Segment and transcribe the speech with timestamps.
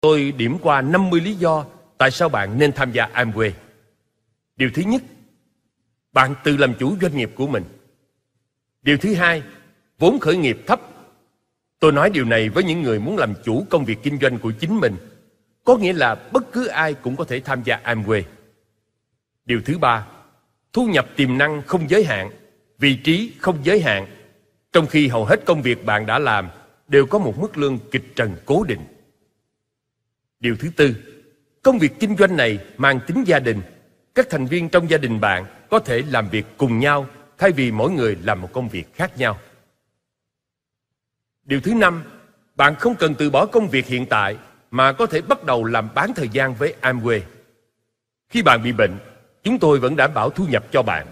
[0.00, 1.64] Tôi điểm qua 50 lý do
[1.98, 3.50] tại sao bạn nên tham gia Amway.
[4.56, 5.02] Điều thứ nhất,
[6.12, 7.64] bạn tự làm chủ doanh nghiệp của mình.
[8.82, 9.42] Điều thứ hai,
[9.98, 10.80] vốn khởi nghiệp thấp.
[11.80, 14.52] Tôi nói điều này với những người muốn làm chủ công việc kinh doanh của
[14.60, 14.96] chính mình.
[15.64, 18.22] Có nghĩa là bất cứ ai cũng có thể tham gia Amway.
[19.44, 20.06] Điều thứ ba,
[20.72, 22.30] thu nhập tiềm năng không giới hạn,
[22.78, 24.06] vị trí không giới hạn,
[24.72, 26.48] trong khi hầu hết công việc bạn đã làm
[26.88, 28.80] đều có một mức lương kịch trần cố định.
[30.40, 30.94] Điều thứ tư,
[31.62, 33.62] công việc kinh doanh này mang tính gia đình.
[34.14, 37.06] Các thành viên trong gia đình bạn có thể làm việc cùng nhau
[37.38, 39.38] thay vì mỗi người làm một công việc khác nhau.
[41.44, 42.04] Điều thứ năm,
[42.56, 44.36] bạn không cần từ bỏ công việc hiện tại
[44.70, 47.20] mà có thể bắt đầu làm bán thời gian với Amway.
[48.28, 48.98] Khi bạn bị bệnh,
[49.42, 51.06] chúng tôi vẫn đảm bảo thu nhập cho bạn.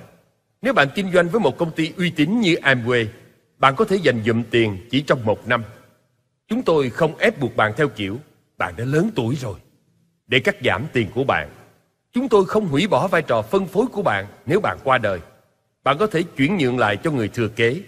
[0.62, 3.06] Nếu bạn kinh doanh với một công ty uy tín như Amway,
[3.58, 5.64] bạn có thể dành dụm tiền chỉ trong một năm.
[6.48, 8.18] Chúng tôi không ép buộc bạn theo kiểu
[8.58, 9.58] bạn đã lớn tuổi rồi.
[10.26, 11.48] Để cắt giảm tiền của bạn,
[12.12, 15.20] chúng tôi không hủy bỏ vai trò phân phối của bạn nếu bạn qua đời.
[15.84, 17.82] Bạn có thể chuyển nhượng lại cho người thừa kế.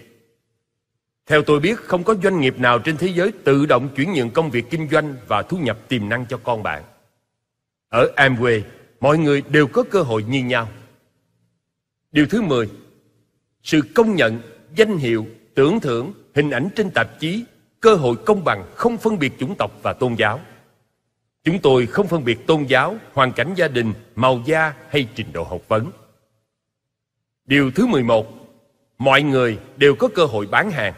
[1.25, 4.29] Theo tôi biết, không có doanh nghiệp nào trên thế giới tự động chuyển nhượng
[4.29, 6.83] công việc kinh doanh và thu nhập tiềm năng cho con bạn.
[7.89, 8.61] Ở Amway,
[8.99, 10.69] mọi người đều có cơ hội như nhau.
[12.11, 12.69] Điều thứ 10.
[13.63, 14.41] Sự công nhận,
[14.75, 17.45] danh hiệu, tưởng thưởng, hình ảnh trên tạp chí,
[17.79, 20.39] cơ hội công bằng không phân biệt chủng tộc và tôn giáo.
[21.43, 25.33] Chúng tôi không phân biệt tôn giáo, hoàn cảnh gia đình, màu da hay trình
[25.33, 25.91] độ học vấn.
[27.45, 28.27] Điều thứ 11.
[28.97, 30.93] Mọi người đều có cơ hội bán hàng.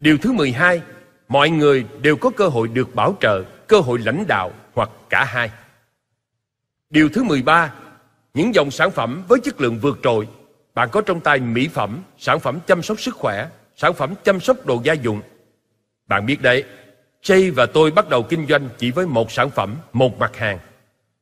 [0.00, 0.82] Điều thứ 12.
[1.28, 5.24] Mọi người đều có cơ hội được bảo trợ, cơ hội lãnh đạo hoặc cả
[5.24, 5.50] hai.
[6.90, 7.74] Điều thứ 13.
[8.34, 10.28] Những dòng sản phẩm với chất lượng vượt trội.
[10.74, 14.40] Bạn có trong tay mỹ phẩm, sản phẩm chăm sóc sức khỏe, sản phẩm chăm
[14.40, 15.22] sóc đồ gia dụng.
[16.06, 16.64] Bạn biết đấy,
[17.22, 20.58] Jay và tôi bắt đầu kinh doanh chỉ với một sản phẩm, một mặt hàng.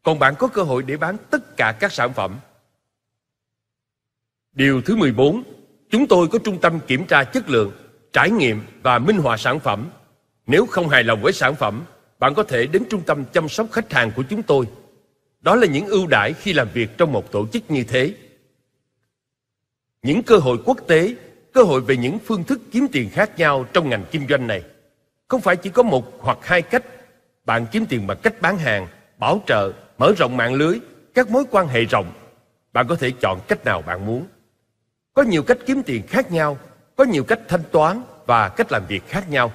[0.02, 2.38] Còn bạn có cơ hội để bán tất cả các sản phẩm.
[4.52, 5.42] Điều thứ 14,
[5.90, 7.72] chúng tôi có trung tâm kiểm tra chất lượng,
[8.12, 9.90] trải nghiệm và minh họa sản phẩm.
[10.46, 11.84] Nếu không hài lòng với sản phẩm,
[12.18, 14.66] bạn có thể đến trung tâm chăm sóc khách hàng của chúng tôi.
[15.40, 18.14] Đó là những ưu đãi khi làm việc trong một tổ chức như thế.
[20.02, 21.14] Những cơ hội quốc tế,
[21.52, 24.62] cơ hội về những phương thức kiếm tiền khác nhau trong ngành kinh doanh này.
[25.28, 26.84] Không phải chỉ có một hoặc hai cách.
[27.44, 28.86] Bạn kiếm tiền bằng cách bán hàng,
[29.18, 30.80] bảo trợ, mở rộng mạng lưới,
[31.14, 32.12] các mối quan hệ rộng.
[32.72, 34.26] Bạn có thể chọn cách nào bạn muốn.
[35.14, 36.58] Có nhiều cách kiếm tiền khác nhau,
[36.96, 39.52] có nhiều cách thanh toán và cách làm việc khác nhau.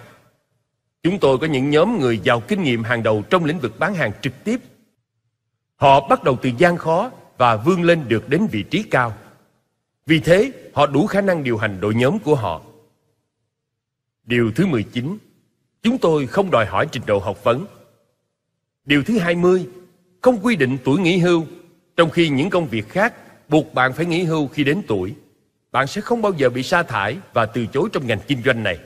[1.03, 3.95] Chúng tôi có những nhóm người giàu kinh nghiệm hàng đầu trong lĩnh vực bán
[3.95, 4.59] hàng trực tiếp.
[5.75, 9.13] Họ bắt đầu từ gian khó và vươn lên được đến vị trí cao.
[10.05, 12.61] Vì thế, họ đủ khả năng điều hành đội nhóm của họ.
[14.23, 15.17] Điều thứ 19
[15.83, 17.65] Chúng tôi không đòi hỏi trình độ học vấn.
[18.85, 19.67] Điều thứ 20,
[20.21, 21.45] không quy định tuổi nghỉ hưu,
[21.97, 23.13] trong khi những công việc khác
[23.49, 25.13] buộc bạn phải nghỉ hưu khi đến tuổi.
[25.71, 28.63] Bạn sẽ không bao giờ bị sa thải và từ chối trong ngành kinh doanh
[28.63, 28.77] này.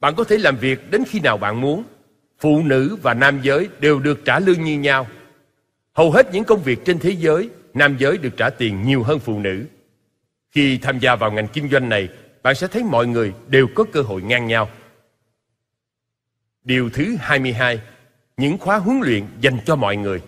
[0.00, 1.84] Bạn có thể làm việc đến khi nào bạn muốn.
[2.38, 5.06] Phụ nữ và nam giới đều được trả lương như nhau.
[5.92, 9.18] Hầu hết những công việc trên thế giới, nam giới được trả tiền nhiều hơn
[9.18, 9.64] phụ nữ.
[10.50, 12.08] Khi tham gia vào ngành kinh doanh này,
[12.42, 14.68] bạn sẽ thấy mọi người đều có cơ hội ngang nhau.
[16.64, 17.80] Điều thứ 22,
[18.36, 20.22] những khóa huấn luyện dành cho mọi người.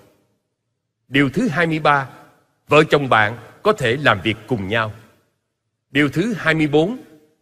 [1.09, 2.09] Điều thứ 23,
[2.69, 4.93] vợ chồng bạn có thể làm việc cùng nhau.
[5.91, 6.97] Điều thứ 24,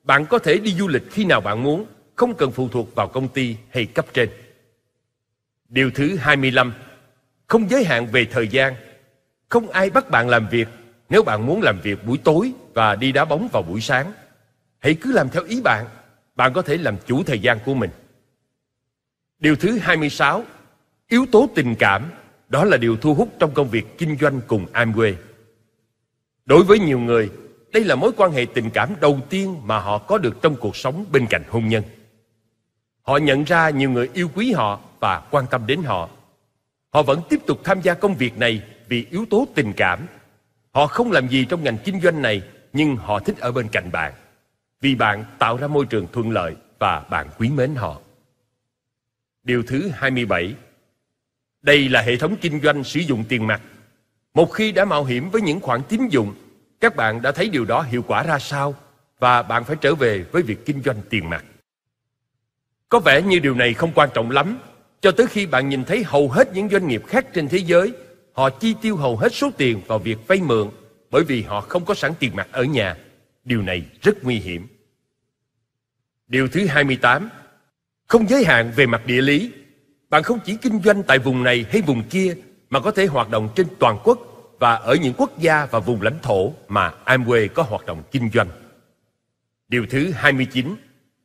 [0.04, 3.08] bạn có thể đi du lịch khi nào bạn muốn, không cần phụ thuộc vào
[3.08, 4.28] công ty hay cấp trên.
[5.68, 6.72] Điều thứ 25,
[7.46, 8.74] không giới hạn về thời gian.
[9.48, 10.68] Không ai bắt bạn làm việc
[11.08, 14.12] nếu bạn muốn làm việc buổi tối và đi đá bóng vào buổi sáng.
[14.78, 15.86] Hãy cứ làm theo ý bạn,
[16.36, 17.90] bạn có thể làm chủ thời gian của mình.
[19.42, 20.44] Điều thứ 26,
[21.08, 22.10] yếu tố tình cảm,
[22.48, 25.14] đó là điều thu hút trong công việc kinh doanh cùng Amway.
[26.44, 27.30] Đối với nhiều người,
[27.72, 30.76] đây là mối quan hệ tình cảm đầu tiên mà họ có được trong cuộc
[30.76, 31.82] sống bên cạnh hôn nhân.
[33.02, 36.08] Họ nhận ra nhiều người yêu quý họ và quan tâm đến họ.
[36.90, 40.06] Họ vẫn tiếp tục tham gia công việc này vì yếu tố tình cảm.
[40.72, 43.92] Họ không làm gì trong ngành kinh doanh này, nhưng họ thích ở bên cạnh
[43.92, 44.12] bạn.
[44.80, 48.00] Vì bạn tạo ra môi trường thuận lợi và bạn quý mến họ.
[49.44, 50.54] Điều thứ 27
[51.62, 53.62] Đây là hệ thống kinh doanh sử dụng tiền mặt.
[54.34, 56.34] Một khi đã mạo hiểm với những khoản tín dụng,
[56.80, 58.74] các bạn đã thấy điều đó hiệu quả ra sao
[59.18, 61.44] và bạn phải trở về với việc kinh doanh tiền mặt.
[62.88, 64.58] Có vẻ như điều này không quan trọng lắm
[65.00, 67.92] cho tới khi bạn nhìn thấy hầu hết những doanh nghiệp khác trên thế giới
[68.32, 70.70] họ chi tiêu hầu hết số tiền vào việc vay mượn
[71.10, 72.96] bởi vì họ không có sẵn tiền mặt ở nhà.
[73.44, 74.66] Điều này rất nguy hiểm.
[76.26, 77.30] Điều thứ 28
[78.12, 79.52] không giới hạn về mặt địa lý.
[80.10, 82.36] Bạn không chỉ kinh doanh tại vùng này hay vùng kia
[82.70, 84.18] mà có thể hoạt động trên toàn quốc
[84.58, 88.30] và ở những quốc gia và vùng lãnh thổ mà Amway có hoạt động kinh
[88.34, 88.48] doanh.
[89.68, 90.74] Điều thứ 29,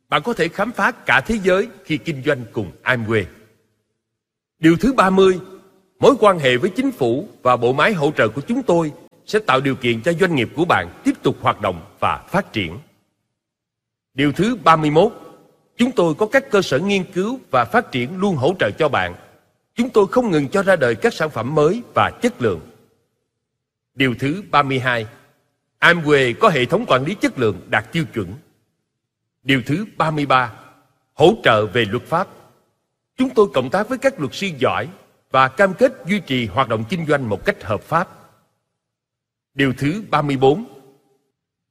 [0.10, 3.24] bạn có thể khám phá cả thế giới khi kinh doanh cùng Amway.
[4.60, 5.40] Điều thứ 30,
[6.00, 8.92] mối quan hệ với chính phủ và bộ máy hỗ trợ của chúng tôi
[9.26, 12.54] sẽ tạo điều kiện cho doanh nghiệp của bạn tiếp tục hoạt động và phát
[12.54, 12.78] triển.
[14.14, 15.27] Điều thứ 31,
[15.78, 18.90] chúng tôi có các cơ sở nghiên cứu và phát triển luôn hỗ trợ cho
[18.90, 19.16] bạn.
[19.76, 22.60] Chúng tôi không ngừng cho ra đời các sản phẩm mới và chất lượng.
[23.96, 25.08] Điều thứ 32,
[25.80, 28.34] Amway có hệ thống quản lý chất lượng đạt tiêu chuẩn.
[29.44, 30.54] Điều thứ 33,
[31.14, 32.28] hỗ trợ về luật pháp.
[33.18, 34.88] Chúng tôi cộng tác với các luật sư giỏi
[35.32, 38.10] và cam kết duy trì hoạt động kinh doanh một cách hợp pháp.
[39.54, 40.66] Điều thứ 34,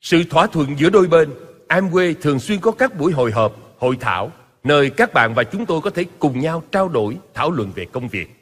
[0.01, 1.35] sự thỏa thuận giữa đôi bên
[1.69, 4.33] Amway thường xuyên có các buổi hội họp, hội thảo,
[4.65, 7.87] nơi các bạn và chúng tôi có thể cùng nhau trao đổi, thảo luận về
[7.93, 8.37] công việc.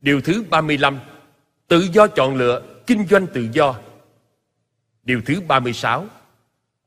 [0.00, 0.98] Điều thứ 35,
[1.68, 3.74] tự do chọn lựa, kinh doanh tự do.
[5.02, 6.06] Điều thứ 36,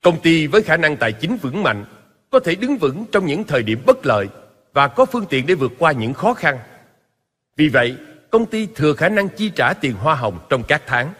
[0.01, 1.85] công ty với khả năng tài chính vững mạnh
[2.29, 4.27] có thể đứng vững trong những thời điểm bất lợi
[4.73, 6.59] và có phương tiện để vượt qua những khó khăn.
[7.55, 7.97] Vì vậy,
[8.29, 11.13] công ty thừa khả năng chi trả tiền hoa hồng trong các tháng.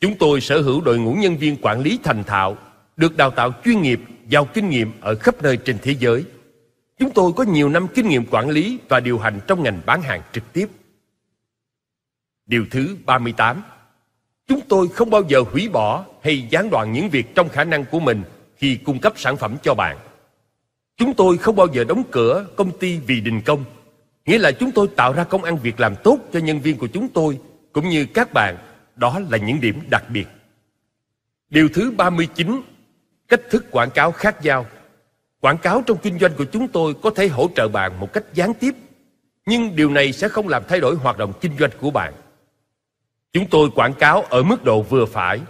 [0.00, 2.56] Chúng tôi sở hữu đội ngũ nhân viên quản lý thành thạo,
[2.96, 6.24] được đào tạo chuyên nghiệp, giàu kinh nghiệm ở khắp nơi trên thế giới.
[6.98, 10.02] Chúng tôi có nhiều năm kinh nghiệm quản lý và điều hành trong ngành bán
[10.02, 10.68] hàng trực tiếp.
[12.46, 13.62] Điều thứ 38
[14.48, 17.84] Chúng tôi không bao giờ hủy bỏ hay gián đoạn những việc trong khả năng
[17.84, 18.22] của mình
[18.56, 19.98] khi cung cấp sản phẩm cho bạn.
[20.96, 23.64] Chúng tôi không bao giờ đóng cửa công ty vì đình công.
[24.26, 26.86] Nghĩa là chúng tôi tạo ra công ăn việc làm tốt cho nhân viên của
[26.86, 27.38] chúng tôi
[27.72, 28.56] cũng như các bạn
[28.96, 30.26] đó là những điểm đặc biệt.
[31.50, 32.62] Điều thứ 39,
[33.28, 34.66] cách thức quảng cáo khác nhau.
[35.40, 38.24] Quảng cáo trong kinh doanh của chúng tôi có thể hỗ trợ bạn một cách
[38.34, 38.74] gián tiếp,
[39.46, 42.14] nhưng điều này sẽ không làm thay đổi hoạt động kinh doanh của bạn.
[43.32, 45.40] Chúng tôi quảng cáo ở mức độ vừa phải.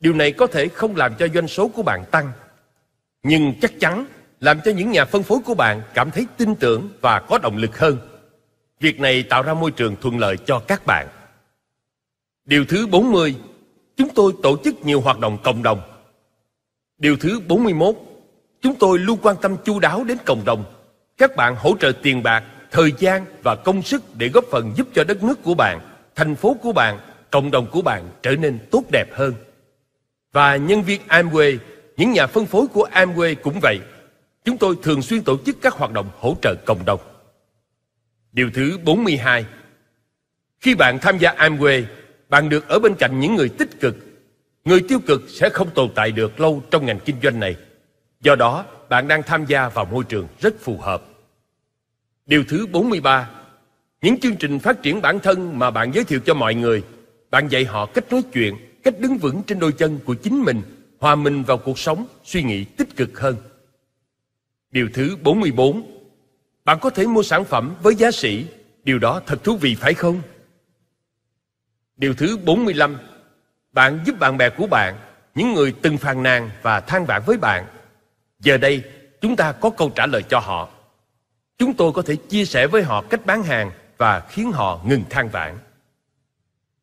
[0.00, 2.32] Điều này có thể không làm cho doanh số của bạn tăng,
[3.22, 4.06] nhưng chắc chắn
[4.40, 7.56] làm cho những nhà phân phối của bạn cảm thấy tin tưởng và có động
[7.56, 7.98] lực hơn.
[8.80, 11.08] Việc này tạo ra môi trường thuận lợi cho các bạn.
[12.44, 13.34] Điều thứ 40,
[13.96, 15.89] chúng tôi tổ chức nhiều hoạt động cộng đồng.
[17.00, 17.96] Điều thứ 41,
[18.60, 20.64] chúng tôi luôn quan tâm chu đáo đến cộng đồng.
[21.18, 24.88] Các bạn hỗ trợ tiền bạc, thời gian và công sức để góp phần giúp
[24.94, 25.80] cho đất nước của bạn,
[26.14, 26.98] thành phố của bạn,
[27.30, 29.34] cộng đồng của bạn trở nên tốt đẹp hơn.
[30.32, 31.58] Và nhân viên Amway,
[31.96, 33.80] những nhà phân phối của Amway cũng vậy.
[34.44, 37.00] Chúng tôi thường xuyên tổ chức các hoạt động hỗ trợ cộng đồng.
[38.32, 39.44] Điều thứ 42
[40.60, 41.82] Khi bạn tham gia Amway,
[42.28, 43.96] bạn được ở bên cạnh những người tích cực.
[44.70, 47.56] Người tiêu cực sẽ không tồn tại được lâu trong ngành kinh doanh này.
[48.20, 51.02] Do đó, bạn đang tham gia vào môi trường rất phù hợp.
[52.26, 53.30] Điều thứ 43
[54.02, 56.82] Những chương trình phát triển bản thân mà bạn giới thiệu cho mọi người
[57.30, 60.62] Bạn dạy họ cách nói chuyện, cách đứng vững trên đôi chân của chính mình
[60.98, 63.36] Hòa mình vào cuộc sống, suy nghĩ tích cực hơn
[64.70, 65.82] Điều thứ 44
[66.64, 68.46] Bạn có thể mua sản phẩm với giá sĩ
[68.84, 70.22] Điều đó thật thú vị phải không?
[71.96, 72.96] Điều thứ 45
[73.72, 74.96] bạn giúp bạn bè của bạn,
[75.34, 77.66] Những người từng phàn nàn và than vãn với bạn.
[78.40, 78.82] Giờ đây,
[79.20, 80.68] chúng ta có câu trả lời cho họ.
[81.58, 85.04] Chúng tôi có thể chia sẻ với họ cách bán hàng Và khiến họ ngừng
[85.10, 85.58] than vãn.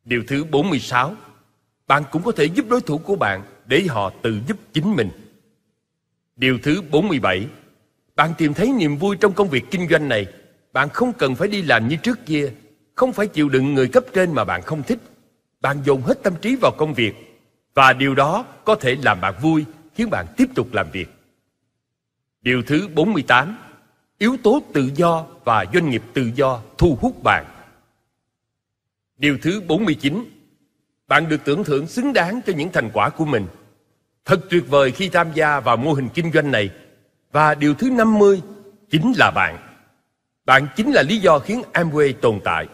[0.04, 1.14] Điều thứ 46
[1.86, 5.10] Bạn cũng có thể giúp đối thủ của bạn Để họ tự giúp chính mình.
[6.36, 7.46] Điều thứ 47
[8.16, 10.26] Bạn tìm thấy niềm vui trong công việc kinh doanh này.
[10.72, 12.52] Bạn không cần phải đi làm như trước kia,
[12.94, 14.98] không phải chịu đựng người cấp trên mà bạn không thích.
[15.60, 17.14] Bạn dồn hết tâm trí vào công việc
[17.74, 21.08] và điều đó có thể làm bạn vui, khiến bạn tiếp tục làm việc.
[22.40, 23.58] Điều thứ 48
[24.18, 27.46] Yếu tố tự do và doanh nghiệp tự do thu hút bạn.
[29.18, 30.24] Điều thứ 49
[31.08, 33.46] Bạn được tưởng thưởng xứng đáng cho những thành quả của mình.
[34.24, 36.70] Thật tuyệt vời khi tham gia vào mô hình kinh doanh này.
[37.32, 38.42] Và điều thứ 50
[38.90, 39.58] chính là bạn.
[40.44, 42.66] Bạn chính là lý do khiến Amway tồn tại.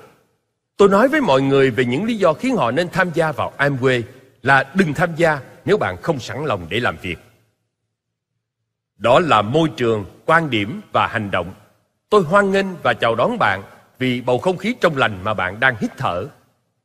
[0.77, 3.53] Tôi nói với mọi người về những lý do khiến họ nên tham gia vào
[3.59, 4.03] Amway
[4.43, 7.19] là đừng tham gia nếu bạn không sẵn lòng để làm việc.
[8.97, 11.55] Đó là môi trường, quan điểm và hành động.
[12.11, 13.63] Tôi hoan nghênh và chào đón bạn
[13.99, 16.27] vì bầu không khí trong lành mà bạn đang hít thở.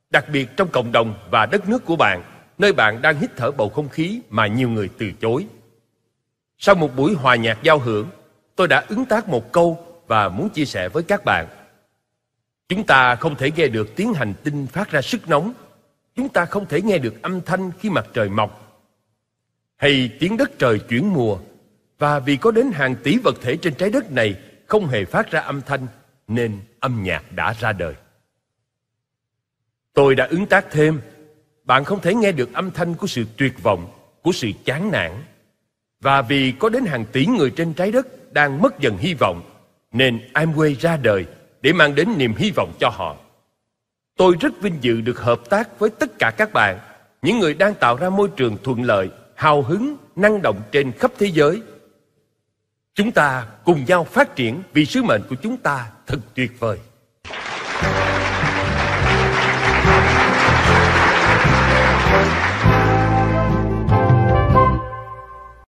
[0.09, 2.23] Đặc biệt trong cộng đồng và đất nước của bạn,
[2.57, 5.47] nơi bạn đang hít thở bầu không khí mà nhiều người từ chối.
[6.57, 8.07] Sau một buổi hòa nhạc giao hưởng,
[8.55, 11.47] tôi đã ứng tác một câu và muốn chia sẻ với các bạn.
[12.69, 15.53] Chúng ta không thể nghe được tiếng hành tinh phát ra sức nóng.
[16.15, 18.81] Chúng ta không thể nghe được âm thanh khi mặt trời mọc.
[19.75, 21.39] Hay tiếng đất trời chuyển mùa.
[21.99, 24.35] Và vì có đến hàng tỷ vật thể trên trái đất này
[24.67, 25.87] không hề phát ra âm thanh
[26.27, 27.93] nên âm nhạc đã ra đời.
[29.93, 31.01] Tôi đã ứng tác thêm,
[31.63, 33.91] bạn không thể nghe được âm thanh của sự tuyệt vọng,
[34.23, 35.11] của sự chán nản.
[36.01, 39.41] Và vì có đến hàng tỷ người trên trái đất đang mất dần hy vọng,
[39.91, 41.25] nên Amway ra đời
[41.61, 43.17] để mang đến niềm hy vọng cho họ.
[44.17, 46.79] Tôi rất vinh dự được hợp tác với tất cả các bạn,
[47.21, 51.11] những người đang tạo ra môi trường thuận lợi, hào hứng, năng động trên khắp
[51.17, 51.61] thế giới.
[52.93, 56.79] Chúng ta cùng nhau phát triển vì sứ mệnh của chúng ta thật tuyệt vời.